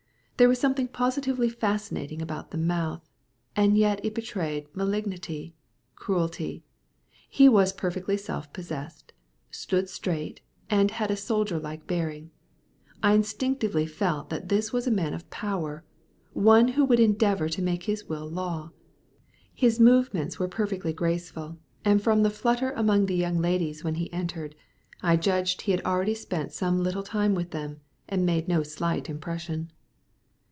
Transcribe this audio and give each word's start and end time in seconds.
There 0.37 0.49
was 0.49 0.59
something 0.59 0.87
positively 0.87 1.49
fascinating 1.49 2.19
about 2.19 2.49
the 2.49 2.57
mouth, 2.57 3.07
and 3.55 3.77
yet 3.77 4.03
it 4.03 4.15
betrayed 4.15 4.65
malignity 4.75 5.53
cruelty. 5.93 6.63
He 7.29 7.47
was 7.47 7.71
perfectly 7.71 8.17
self 8.17 8.51
possessed, 8.51 9.13
stood 9.51 9.87
straight, 9.87 10.41
and 10.67 10.89
had 10.89 11.11
a 11.11 11.15
soldier 11.15 11.59
like 11.59 11.85
bearing. 11.85 12.31
I 13.03 13.13
instinctively 13.13 13.85
felt 13.85 14.31
that 14.31 14.49
this 14.49 14.73
was 14.73 14.87
a 14.87 14.89
man 14.89 15.13
of 15.13 15.29
power, 15.29 15.83
one 16.33 16.69
who 16.69 16.85
would 16.85 16.99
endeavour 16.99 17.47
to 17.49 17.61
make 17.61 17.83
his 17.83 18.05
will 18.09 18.25
law. 18.27 18.71
His 19.53 19.79
movements 19.79 20.39
were 20.39 20.47
perfectly 20.47 20.91
graceful, 20.91 21.59
and 21.85 22.01
from 22.01 22.23
the 22.23 22.31
flutter 22.31 22.71
among 22.71 23.05
the 23.05 23.13
young 23.15 23.37
ladies 23.37 23.83
when 23.83 23.93
he 23.93 24.11
entered, 24.11 24.55
I 25.03 25.17
judged 25.17 25.61
he 25.61 25.71
had 25.71 25.85
already 25.85 26.15
spent 26.15 26.51
some 26.51 26.81
little 26.81 27.03
time 27.03 27.35
with 27.35 27.51
them, 27.51 27.81
and 28.09 28.25
made 28.25 28.47
no 28.47 28.63
slight 28.63 29.07
impression. 29.07 29.71